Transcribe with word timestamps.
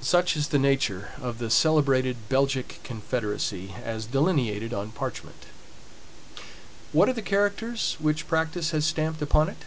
Such 0.00 0.36
is 0.36 0.48
the 0.48 0.58
nature 0.58 1.10
of 1.20 1.38
the 1.38 1.48
celebrated 1.48 2.28
Belgic 2.28 2.80
confederacy, 2.82 3.76
as 3.84 4.06
delineated 4.06 4.74
on 4.74 4.90
parchment. 4.90 5.46
What 6.90 7.08
are 7.08 7.12
the 7.14 7.22
characters 7.22 7.94
which 8.00 8.26
practice 8.26 8.72
has 8.72 8.84
stamped 8.84 9.22
upon 9.22 9.48
it? 9.50 9.64